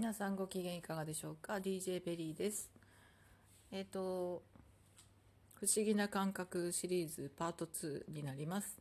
[0.00, 2.70] 皆さんご機嫌いかがでしょうか？DJ ベリーです。
[3.70, 4.42] えっ、と
[5.52, 8.80] 不思議な感覚シリーズパート2になります。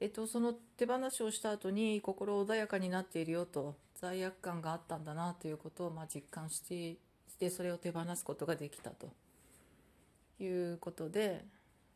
[0.00, 6.96] えっ、とその手放しをした後に心穏やかになっているよと罪悪感があったんだなということをまあ実感して
[7.28, 9.12] してそれを手放すことができたと。
[10.40, 11.44] いうことで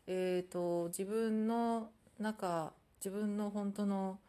[0.07, 1.91] えっ、と自分の
[2.21, 4.21] 中自分の本当の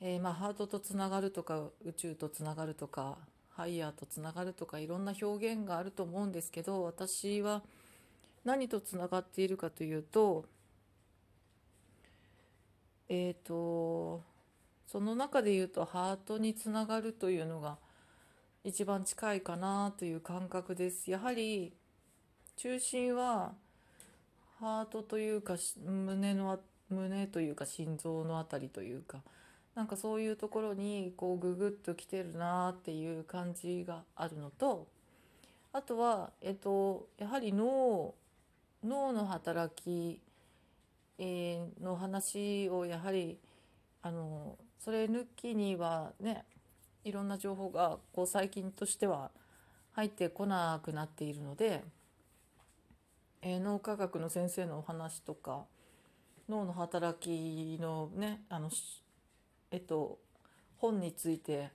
[0.00, 3.18] えー、まあ、ハートとつながるとか宇宙とつながるとか
[3.50, 7.62] ハイヤーとつながるとかいろんな表現があると思うんですけど私は
[8.44, 10.46] 何とつながっているかというと
[13.10, 14.22] えっ、ー、と
[14.86, 17.76] その中で言うとハートにつながるというのが
[18.64, 21.10] 一番近いかなという感覚です。
[21.10, 21.72] やはり
[22.56, 23.52] 中心は
[24.58, 26.58] ハートというか胸の
[26.88, 29.22] 胸というか心臓のあたりというか
[29.74, 34.86] なんかそういうところにこうググッと来てるなっていう感じがあるのと
[35.72, 38.14] あとは、えっと、やはり脳
[38.84, 40.20] 脳の働き、
[41.18, 43.38] えー、の話をやはり
[44.02, 46.44] あのそれ抜きにはね
[47.04, 49.30] いろんな情報がこう最近としては
[49.92, 51.84] 入ってこなくなっているので、
[53.42, 55.64] えー、脳科学の先生のお話とか
[56.48, 58.70] 脳の働きのねあの
[59.70, 60.18] えっと
[60.78, 61.70] 本について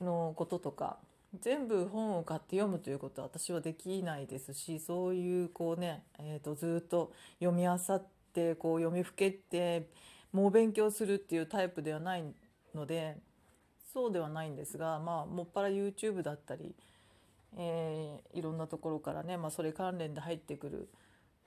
[0.00, 0.98] のこととか
[1.40, 9.88] 全部本を買って読むということは私はできないですしそういうこうね、えー、とずっと読み漁ってこう読みふけって
[10.32, 12.24] もう勉強するっていうタイプではない
[12.74, 13.16] ので
[13.92, 16.74] そうではないんですがまあもっぱら YouTube だったり、
[17.56, 20.88] えー、いろんなところからね、まあ、それ関連で入ってくる、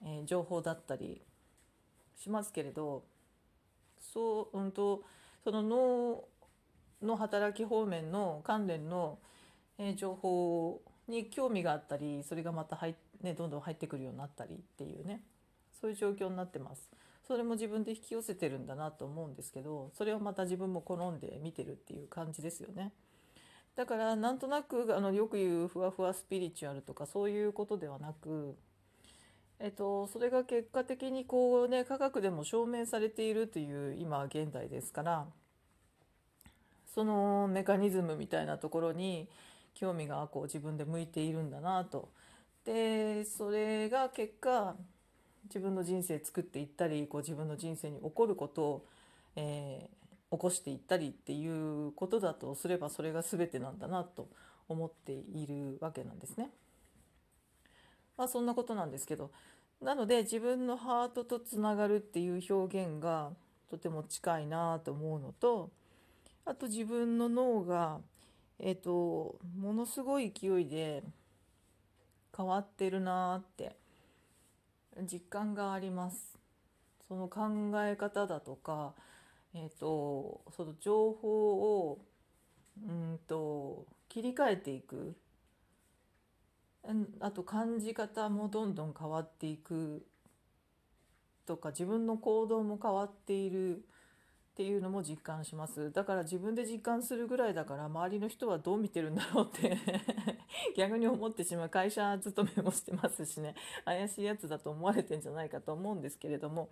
[0.03, 1.21] えー、情報だったり
[2.17, 3.03] しますけれど
[4.13, 5.03] そう、うんと
[5.43, 6.23] その脳
[7.01, 9.19] の働き方面の関連の、
[9.77, 15.23] え情報に興味があったりそれがまた入、ね、どんどん入ってくるようになったりっていうね
[15.79, 16.89] そういう状況になってます。
[17.27, 22.91] それも自分で引き寄せてるんだなと思うんですけどそれをまた自分も好んで見てるっていう感じですよね。
[23.75, 28.57] だからなんとなくあのよく言うふわふわスピリチュアルとかそういうことではなく、
[29.59, 35.27] えっと、それが結果的にこうね科学でも証明されているという今現代ですから
[36.93, 39.29] そのメカニズムみたいなところに
[39.73, 42.09] 興味がこう自分で向いているんだなと。
[42.65, 44.75] でそれが結果
[45.45, 48.85] 自分の人生作っていったりこう自分の人生に起こることを、
[49.35, 54.29] えー、起こしていったりっていうことだとすればそれが全てなんだなと
[54.69, 56.51] 思っているわけなんですね。
[58.17, 59.31] まあそんなことなんですけど
[59.81, 63.31] なので自分のハートとつながるっていう表現が
[63.69, 65.71] とても近いなと思うのと
[66.45, 67.99] あと自分の脳が、
[68.59, 71.03] えっ、と、ものすごい勢いで
[72.35, 73.75] 変わってるなって
[75.03, 76.37] 実感があります。
[77.07, 77.49] その考
[77.83, 78.93] え方だとか、
[79.53, 81.99] えっ、と、その情報を、
[82.87, 85.15] うんと、切り替えていく。
[87.19, 90.03] あと感じ方もどんどん変わっていく
[91.45, 93.85] とか自分の行動も変わっている
[94.51, 95.93] っていうのも実感します。
[95.93, 99.77] だから自分で実感するぐらいだから周りの人はどう見てるんだろうって
[100.75, 101.69] 逆に思ってしまう。
[101.69, 103.55] 会社勤めもしてますしね。
[103.85, 106.69] 怪しいやつだと思われてんじゃないかと思うんですけれども。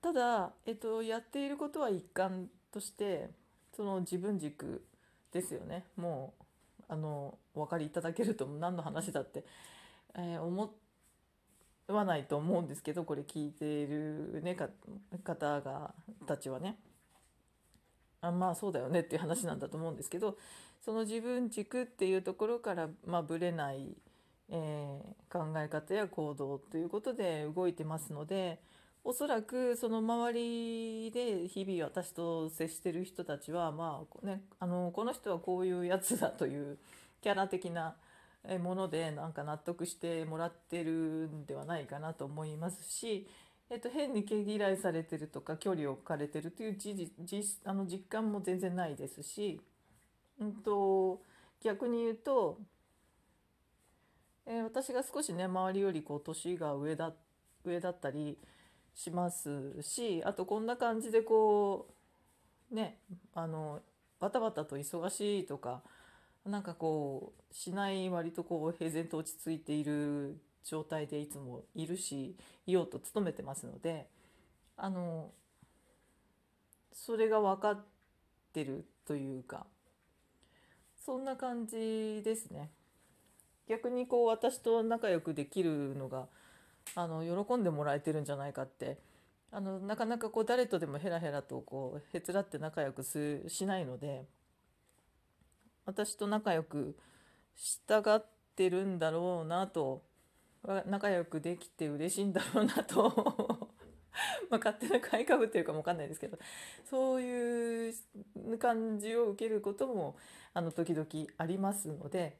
[0.00, 3.30] ただ、えっと、やっていることは一環として
[3.72, 4.86] その自分軸
[5.32, 5.86] ですよね。
[5.96, 6.44] もう
[6.86, 9.44] あのお分かりいただけると何の話だって、
[10.14, 10.87] えー、思って
[11.88, 14.56] はないと思うんですけどこれ聞いている、ね、
[15.24, 15.94] 方が
[16.26, 16.76] たちはね。
[18.20, 20.36] あまあそうだよねっていう話なんだと思うんですけど
[20.84, 23.96] その自分軸っていうところから、まあ、ぶれない、
[24.50, 28.58] えー、考え方や行動ということで動いてますので
[29.04, 36.78] おそらくその周りで日々私と接してる人たちは、まあね、あのこの人はこういうやつだという
[37.22, 37.94] キャラ的な
[38.60, 43.28] ものでなんか納得してもらってるんではないかなと思いますし、
[43.70, 49.60] えっと、変に毛嫌いされてるとか距離を置かれてるという事実あの実感も全然ないですし、
[50.40, 51.20] うんと、
[51.62, 52.58] 逆に言うと、
[54.46, 57.12] えー、私が少しね周りよりこう年が上だ
[57.64, 58.38] 上だったり
[58.94, 61.88] しますしあとこんな感じでこ
[62.72, 62.98] うね
[63.34, 63.80] あの
[64.20, 65.82] バタバタと忙しいとか
[66.48, 72.36] なんかこうしない割とこう平然と落ち着いている状態でいつもいるし
[72.66, 74.06] いようと努めてますので
[74.76, 75.30] あの
[76.92, 77.84] それが分かっ
[78.52, 79.66] てるというか
[81.04, 82.70] そんな感じですね。
[83.66, 86.26] 逆にこう私と仲良くできるのが
[86.94, 88.98] あの喜んでもらえてるんじゃないかって
[89.50, 94.24] あのなかなかこう誰とでもヘラヘラとこうへつらって仲良くすしないので
[95.88, 96.94] 私と仲良く
[97.56, 98.22] 従っ
[98.54, 100.02] てるんだろうなと。
[100.84, 103.70] 仲良くできて嬉しいんだろうなと。
[104.50, 106.38] ま勝手な買いかぶってるかもわかんないですけど。
[106.84, 107.94] そういう
[108.58, 110.18] 感じを受けることも
[110.52, 111.08] あの時々
[111.38, 112.36] ありますので、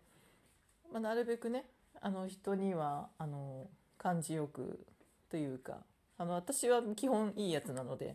[0.92, 1.64] まあ、なるべくね
[2.02, 4.86] あの人にはあの感じよく
[5.30, 5.82] というか。
[6.18, 8.14] あの私は基本いいやつなので。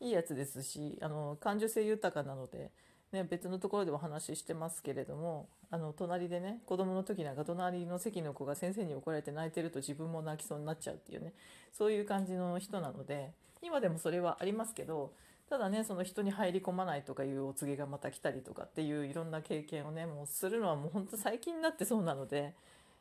[0.00, 2.70] いいやつですしあの感受性豊かなので、
[3.14, 11.32] ね、別のところでお話ししてますけれどもあの隣でね子供の時なんか隣の席の子が先生に怒られて泣いてると自分も泣きそうになっちゃうっていうね
[11.72, 13.30] そういう感じの人なので
[13.62, 15.12] 今でもそれはありますけど
[15.48, 22.54] ただねその人に入り込まないとかいうお告げがまた来たりとかっていういろんな経験をねもうするのはもうほんと最近になってそうなので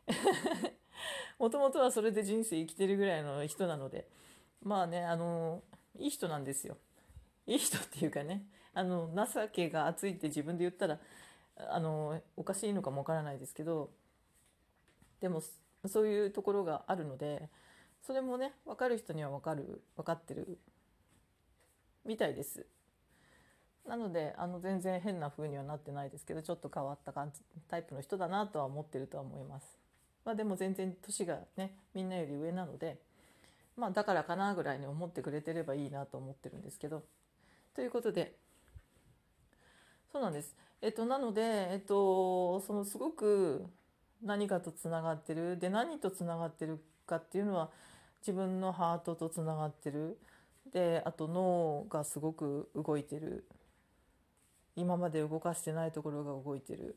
[1.39, 4.07] もともとはそれで人生生きてるぐらいの人なので
[4.61, 5.63] まあねあの
[5.97, 6.77] いい人なんですよ。
[7.45, 10.99] いい人っていうかねあの情けが熱いって自分で言ったら
[11.57, 13.91] あのおかしいのかもわからないですけど
[15.21, 15.41] でも
[15.85, 17.49] そういうところがあるので
[18.05, 20.57] それもね分かる人には分かる分かってる
[22.05, 22.65] みたいです。
[23.87, 29.77] なのであの全然変な風にはなってないですけどちょっと変わった感じタイプの人だなとは思ってるとは思います。
[30.23, 32.97] まあ、でも全然年がねみんなより上なので、
[33.75, 37.03] まあ、だからかなぐらいに思ってくれてればいいなと思ってるんですけど。
[37.75, 38.35] ということで
[40.13, 40.55] そうなんです。
[40.81, 43.65] えっと、なので、えっと、そのすごく
[44.21, 45.57] 何かとつながってる。
[45.57, 47.71] で何とつながってるかっていうのは
[48.21, 50.19] 自分のハートとつながってる。
[50.71, 53.43] であと脳がすごく動いてる。
[54.75, 56.95] 今まで動かしてないところが動いてる。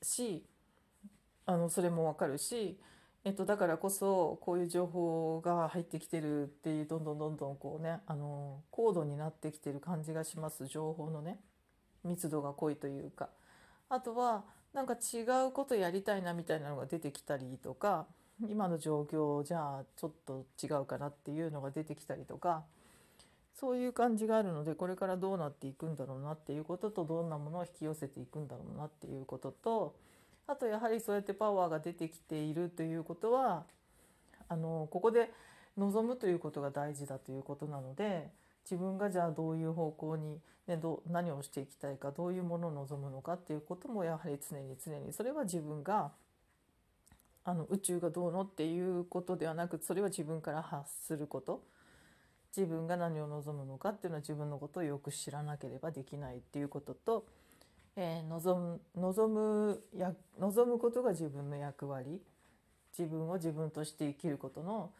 [0.00, 0.42] し
[1.44, 2.78] あのそれもわかるし、
[3.24, 6.44] えっと、だからこそこういう情報が入ってきてる。
[6.44, 10.66] っていうどんどんどんどんこうねあの高度になってきてる感じがします。
[10.66, 11.38] 情報のね。
[12.04, 13.28] 密度が濃いというか。
[13.88, 18.06] あとはなんか違うことやりたいなみたいなのが出てきたりとか
[18.48, 22.64] 今の状況じゃあちょっと違うかなっていうのが出てきたりとか
[23.54, 29.94] そういう感じがあるのでこれからどうなっていくんだろうなっていうこととどんなものを引き寄せていくんだろうなっていうことと
[30.48, 33.64] あとやはりそうやってパワーが出てきているということは
[34.48, 35.32] あのここで
[35.78, 38.28] 望むということが大事だということなので
[38.64, 46.12] 自分がじゃあどういう方向に、ね、ど何をしていきたいかどういうものを望むのかっていうこともやはり常に常にそれは自分が
[47.44, 51.62] あの宇宙がどうのっていうことではなくそれは自分から発すること。
[52.56, 57.26] 自分が何を望むのかっていうのは自分のことをよく知らなければできないっていうことと、
[57.96, 62.20] えー、望む望むや望むことが自分の役割。
[62.96, 64.92] 自分を自分として生きることの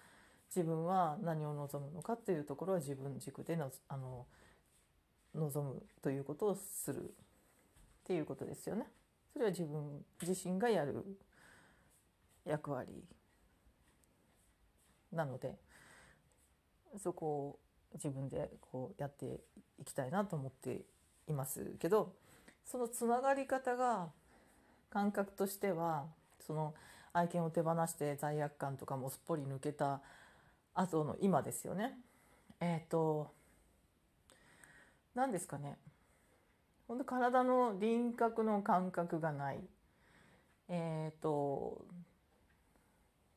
[0.55, 4.27] 自分は何を望むのかっていうところは自分軸でのあの
[5.35, 7.06] 望むということをするっ
[8.05, 8.87] ていうことですよね。
[9.33, 11.05] それは自分自身がやる
[12.45, 12.89] 役割
[15.12, 15.56] なので
[17.03, 17.59] そこを
[17.95, 19.41] 自分でこうやって
[19.81, 20.83] いきたいなと思って
[21.29, 22.13] いますけど
[22.65, 24.08] そのつながり方が
[24.91, 26.05] 感覚としては
[26.46, 26.75] その
[27.13, 30.01] 愛犬を手放して罪悪感とかもすっぽり抜けた
[30.75, 31.99] 後の今ですよね。
[32.61, 33.33] えっ、ー、と
[35.15, 35.79] 何ですかね
[36.89, 39.61] 本当体の輪郭の感覚がない。
[40.69, 41.85] えっ、ー、と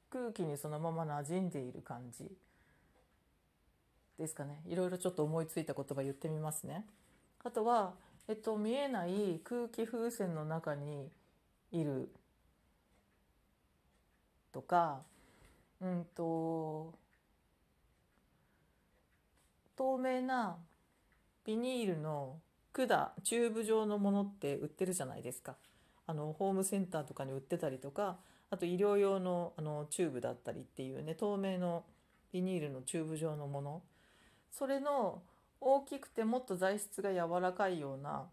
[0.10, 2.32] 空気にそのまま馴染んでいる感じ
[4.18, 6.86] ですかねいろいろちょっと思いついた言葉言ってみますね。
[7.44, 7.94] あとは、
[8.28, 11.10] えっと、見えない空気風船の中に
[11.72, 12.10] いる
[14.52, 15.02] とか、
[15.80, 16.94] うんと
[19.78, 20.58] 透明な
[21.46, 22.40] ビニールの
[22.74, 25.56] 管チューブ状のものって売ってるじゃないですか。
[26.08, 28.18] あのホームセンターとかに売ってたりとか
[28.50, 31.84] あと医療用のあのチューブだったりっていうね透明の
[32.32, 33.82] ビニールのチューブ状のもの。
[34.52, 35.22] それの
[35.62, 38.26] 大きくてもっと材質が柔らかいような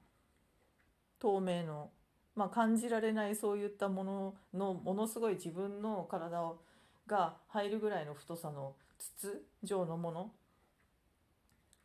[1.18, 1.90] 透明の、
[2.36, 6.58] まあ、感じられないそういったもののものすごい自分の体を
[7.06, 10.30] が入るぐらいの太さの筒状のもの。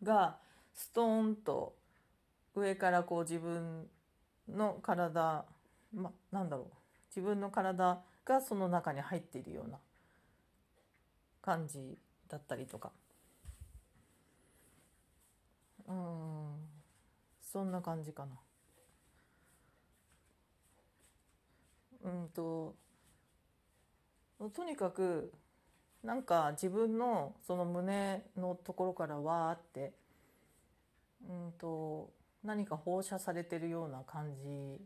[0.03, 0.37] が
[0.73, 1.75] ストーンと
[2.55, 3.87] 上からこう自分
[4.49, 5.45] の体、
[5.93, 6.75] ま、なんだろう。
[7.09, 9.79] 自分の体がその中に入っているような
[11.41, 11.97] 感じ
[12.29, 12.91] だったりとか。
[15.87, 16.55] うん。
[17.41, 18.39] そんな感じかな。
[22.03, 22.75] うんと
[24.53, 25.31] とにかく
[26.03, 29.93] なんか自分のその胸のところからわーって
[31.27, 32.11] うんと
[32.43, 34.79] 何か放射されてるような感じ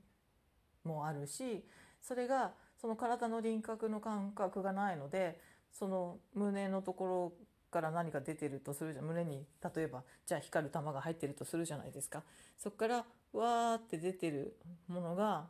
[0.83, 1.63] もあるし
[2.01, 2.51] それが
[2.81, 5.39] その体の輪郭の感覚がないので
[5.71, 7.33] その胸のところ
[7.71, 9.05] から何か出てるとするじゃん。
[9.05, 12.23] 胸に例えばじゃあ光る玉が入ってるとするじゃないですか。
[12.57, 14.55] そこからわーって出てる
[14.87, 15.47] ものが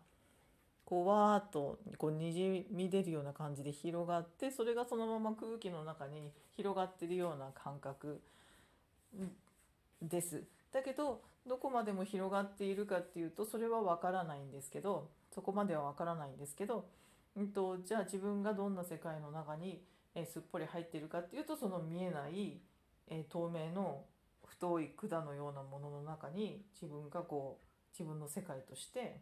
[0.93, 8.21] こうわーっとこうにじみ出るような感じで広がってそれがそのまま空気の中に広がってるような感覚
[10.03, 10.43] です。
[10.71, 16.85] だけどどこまでも広がっているかっていうとそれは分からないんですけどそこまでは分からないんですけど、
[17.35, 19.81] うんと、じゃあ自分がどんな世界の中に、
[20.13, 22.59] えすっぽり入ってるかっていうとその見えない、
[23.07, 24.03] え透明の
[24.45, 29.21] 太い管のようなものの中に自分がこう自分の世界として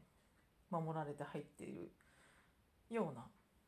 [0.71, 1.91] 守られて入っている
[2.89, 3.25] ような。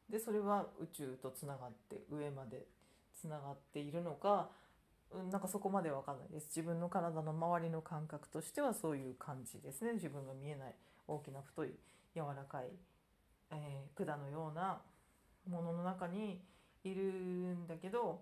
[0.10, 2.66] でそれは宇宙とつながって上まで
[3.16, 4.50] つながっているのか
[5.32, 6.48] なんかそこまで分かんないです。
[6.48, 9.94] 自分の体の周りの感覚としてはそういう感じですね。
[9.94, 10.76] 自分が見えない
[11.08, 11.76] 大きな太い
[12.16, 12.66] 柔らかい、
[13.52, 14.82] えー、管のような
[15.48, 16.42] ものの中に
[16.84, 18.22] いるんだけど、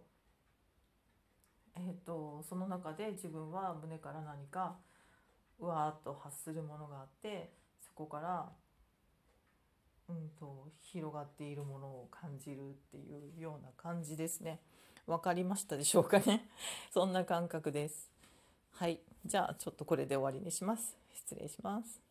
[1.76, 4.76] えーと、その中で自分は胸から何か
[5.60, 8.50] うわーっと発するものがあってそこから
[10.12, 14.60] うんと広がっているものを感じるっていうような感じですね。
[15.08, 16.48] わかりましたでしょうかね
[16.92, 18.12] そんな感覚です。
[18.72, 19.00] はい。
[19.26, 20.98] じゃあちょっとこれで終わりにします。
[21.14, 22.11] 失礼します。